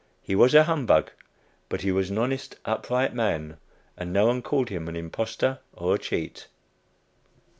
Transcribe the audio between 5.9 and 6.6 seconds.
a cheat.